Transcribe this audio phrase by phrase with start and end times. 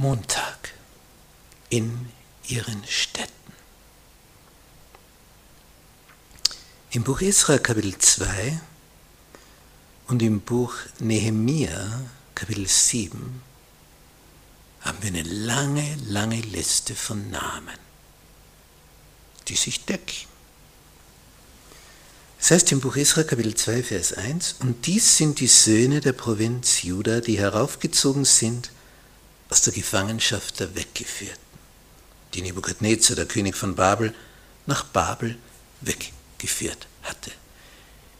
[0.00, 0.72] Montag
[1.68, 2.08] in
[2.48, 3.52] ihren Städten.
[6.92, 8.58] Im Buch Esra Kapitel 2
[10.08, 12.00] und im Buch Nehemia
[12.34, 13.42] Kapitel 7
[14.80, 17.78] haben wir eine lange, lange Liste von Namen,
[19.48, 20.26] die sich decken.
[22.40, 26.14] Es heißt im Buch Israel Kapitel 2, Vers 1, und dies sind die Söhne der
[26.14, 28.70] Provinz Juda, die heraufgezogen sind
[29.50, 31.38] aus der Gefangenschaft der Weggeführten,
[32.34, 34.14] die Nebukadnezar, der König von Babel,
[34.66, 35.36] nach Babel
[35.80, 37.32] weggeführt hatte.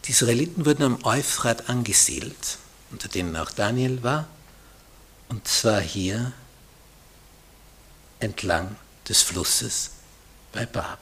[0.05, 2.57] Die Israeliten wurden am Euphrat angesiedelt,
[2.91, 4.27] unter denen auch Daniel war,
[5.29, 6.33] und zwar hier
[8.19, 8.75] entlang
[9.07, 9.91] des Flusses
[10.51, 10.97] bei Babel.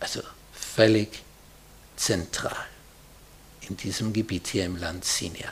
[0.00, 1.22] Also völlig
[1.96, 2.66] zentral
[3.68, 5.48] in diesem Gebiet hier im Land Sinai.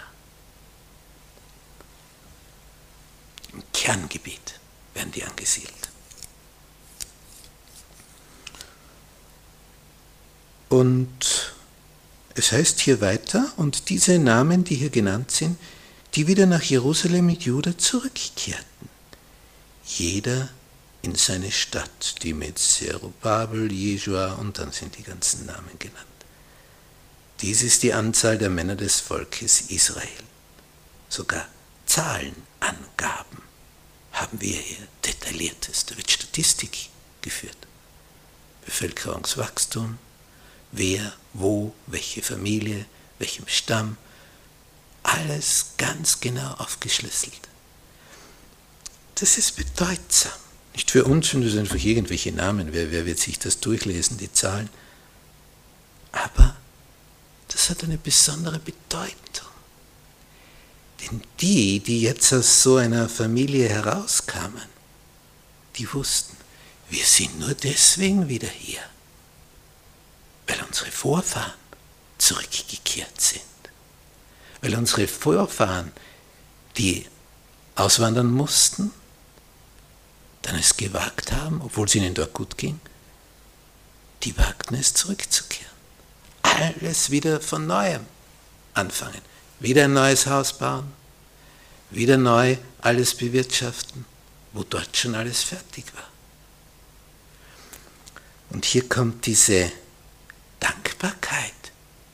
[3.52, 4.60] Im Kerngebiet
[4.94, 5.90] werden die angesiedelt.
[10.68, 11.52] Und
[12.36, 15.58] es heißt hier weiter, und diese Namen, die hier genannt sind,
[16.14, 18.88] die wieder nach Jerusalem mit Juda zurückkehrten.
[19.84, 20.48] Jeder
[21.02, 26.06] in seine Stadt, die mit Zerubabel, Jesua und dann sind die ganzen Namen genannt.
[27.40, 30.06] Dies ist die Anzahl der Männer des Volkes Israel.
[31.08, 31.48] Sogar
[31.86, 33.42] Zahlenangaben
[34.22, 35.86] haben wir hier detailliertes.
[35.86, 36.88] Da wird Statistik
[37.20, 37.56] geführt.
[38.64, 39.98] Bevölkerungswachstum,
[40.70, 42.86] wer, wo, welche Familie,
[43.18, 43.96] welchem Stamm,
[45.02, 47.48] alles ganz genau aufgeschlüsselt.
[49.16, 50.32] Das ist bedeutsam.
[50.74, 54.32] Nicht für uns sind das einfach irgendwelche Namen, wer, wer wird sich das durchlesen, die
[54.32, 54.70] Zahlen.
[56.12, 56.56] Aber
[57.48, 59.51] das hat eine besondere Bedeutung.
[61.40, 64.68] Die, die jetzt aus so einer Familie herauskamen,
[65.76, 66.36] die wussten,
[66.88, 68.80] wir sind nur deswegen wieder hier,
[70.46, 71.52] weil unsere Vorfahren
[72.18, 73.42] zurückgekehrt sind.
[74.60, 75.92] Weil unsere Vorfahren,
[76.76, 77.06] die
[77.74, 78.92] auswandern mussten,
[80.42, 82.80] dann es gewagt haben, obwohl es ihnen dort gut ging,
[84.22, 85.72] die wagten es zurückzukehren
[86.42, 88.06] alles wieder von neuem
[88.74, 89.20] anfangen.
[89.60, 90.92] Wieder ein neues Haus bauen,
[91.94, 94.04] wieder neu alles bewirtschaften,
[94.52, 96.08] wo dort schon alles fertig war.
[98.50, 99.72] Und hier kommt diese
[100.60, 101.52] Dankbarkeit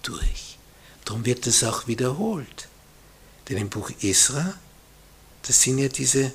[0.02, 0.58] durch.
[1.04, 2.68] Darum wird es auch wiederholt.
[3.48, 4.54] Denn im Buch Esra,
[5.42, 6.32] das sind ja diese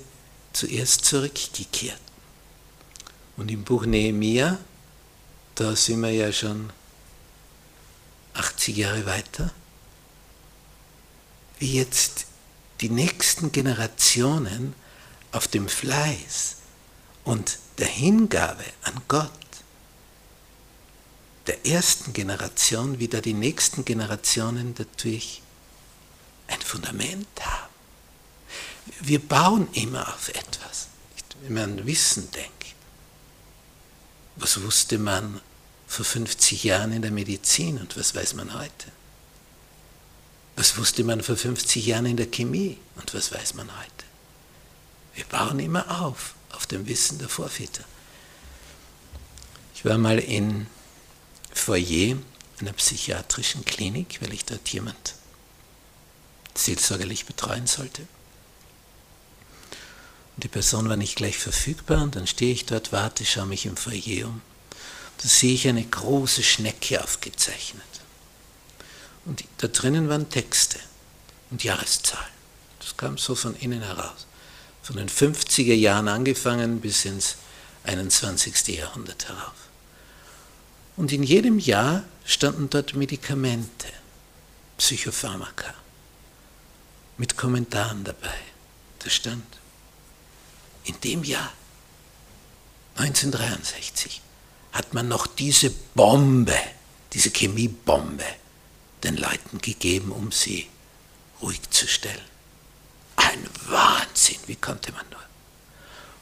[0.52, 2.02] zuerst zurückgekehrten.
[3.38, 4.60] Und im Buch Nehemia,
[5.56, 6.72] da sind wir ja schon
[8.34, 9.52] 80 Jahre weiter,
[11.60, 12.26] wie jetzt
[12.84, 14.76] die nächsten Generationen
[15.32, 16.58] auf dem Fleiß
[17.24, 19.32] und der Hingabe an Gott
[21.48, 25.42] der ersten Generation wieder die nächsten Generationen dadurch
[26.48, 27.74] ein Fundament haben.
[29.00, 30.88] Wir bauen immer auf etwas.
[31.42, 32.76] Wenn man an Wissen denkt,
[34.36, 35.40] was wusste man
[35.88, 38.92] vor 50 Jahren in der Medizin und was weiß man heute?
[40.64, 44.06] Was wusste man vor 50 Jahren in der Chemie und was weiß man heute?
[45.14, 47.84] Wir bauen immer auf, auf dem Wissen der Vorväter.
[49.76, 50.68] Ich war mal in
[51.52, 52.16] Foyer
[52.62, 55.16] einer psychiatrischen Klinik, weil ich dort jemand
[56.56, 58.04] seelsorgerlich betreuen sollte.
[60.36, 63.66] Und die Person war nicht gleich verfügbar und dann stehe ich dort, warte, schaue mich
[63.66, 64.42] im Foyer um
[65.18, 67.84] da sehe ich eine große Schnecke aufgezeichnet.
[69.26, 70.80] Und da drinnen waren Texte
[71.50, 72.34] und Jahreszahlen.
[72.80, 74.28] Das kam so von innen heraus.
[74.82, 77.38] Von den 50er Jahren angefangen bis ins
[77.86, 78.68] 21.
[78.68, 79.54] Jahrhundert herauf.
[80.98, 83.88] Und in jedem Jahr standen dort Medikamente,
[84.78, 85.74] Psychopharmaka,
[87.18, 88.36] mit Kommentaren dabei.
[89.00, 89.46] Da stand,
[90.84, 91.52] in dem Jahr,
[92.98, 94.22] 1963,
[94.74, 96.58] hat man noch diese Bombe,
[97.14, 98.26] diese Chemiebombe
[99.04, 100.68] den Leuten gegeben, um sie
[101.42, 102.22] ruhig zu stellen.
[103.16, 105.20] Ein Wahnsinn, wie konnte man nur?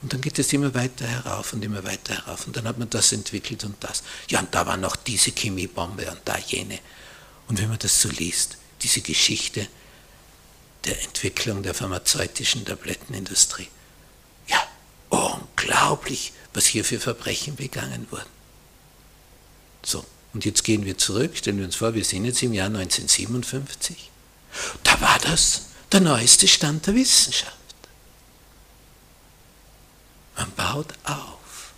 [0.02, 2.48] Und dann geht es immer weiter herauf und immer weiter herauf.
[2.48, 4.04] Und dann hat man das entwickelt und das.
[4.30, 6.80] Ja, und da war noch diese Chemiebombe und da jene.
[7.48, 9.68] Und wenn man das so liest, diese Geschichte
[10.86, 13.68] der Entwicklung der pharmazeutischen Tablettenindustrie,
[14.48, 14.68] ja,
[15.10, 18.30] unglaublich, was hier für Verbrechen begangen wurden.
[19.84, 22.68] So, und jetzt gehen wir zurück, stellen wir uns vor, wir sind jetzt im Jahr
[22.68, 24.10] 1957.
[24.84, 27.62] Da war das der neueste Stand der Wissenschaft.
[30.72, 31.74] taut auf.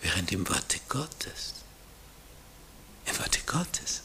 [0.00, 1.54] Während im Worte Gottes,
[3.06, 4.02] im Worte Gottes,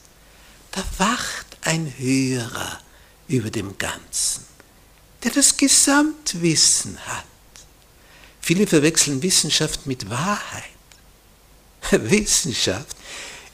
[0.71, 2.79] da wacht ein Hörer
[3.27, 4.45] über dem Ganzen,
[5.23, 7.25] der das Gesamtwissen hat.
[8.41, 10.63] Viele verwechseln Wissenschaft mit Wahrheit.
[11.91, 12.95] Wissenschaft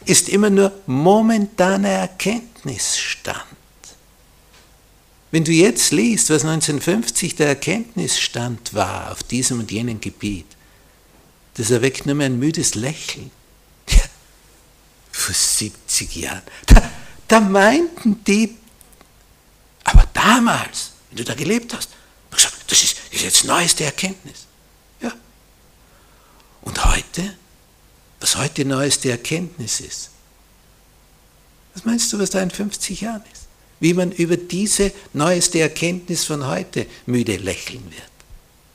[0.06, 3.44] ist immer nur momentaner Erkenntnisstand.
[5.31, 10.45] Wenn du jetzt liest, was 1950 der Erkenntnisstand war auf diesem und jenem Gebiet,
[11.56, 13.31] das erweckt nur mehr ein müdes Lächeln.
[13.89, 14.03] Ja,
[15.12, 16.91] vor 70 Jahren, da,
[17.27, 18.56] da meinten die,
[19.83, 21.89] aber damals, wenn du da gelebt hast,
[22.38, 24.45] gesagt, das ist, das ist jetzt neueste Erkenntnis.
[25.01, 25.12] Ja.
[26.62, 27.35] Und heute,
[28.27, 30.09] was heute neueste Erkenntnis ist,
[31.74, 33.47] was meinst du, was da in 50 Jahren ist?
[33.79, 38.12] Wie man über diese neueste Erkenntnis von heute müde lächeln wird.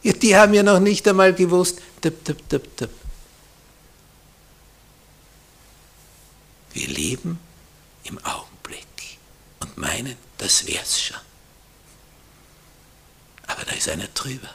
[0.04, 1.82] Ja, die haben ja noch nicht einmal gewusst.
[2.00, 2.90] Tup, tup, tup, tup.
[6.72, 7.38] Wir leben
[8.04, 9.18] im Augenblick
[9.60, 11.20] und meinen, das wär's schon.
[13.48, 14.48] Aber da ist einer drüber.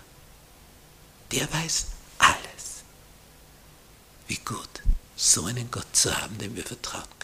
[1.31, 1.85] Der weiß.
[4.27, 4.81] Wie gut,
[5.15, 7.16] so einen Gott zu haben, dem wir vertrauen.